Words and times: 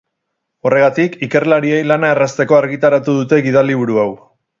Horregatik, 0.69 1.17
ikerlariei 1.27 1.81
lana 1.91 2.09
errazteko, 2.13 2.57
argitaratu 2.61 3.15
dute 3.19 3.41
gida-liburu 3.49 4.01
hau. 4.05 4.09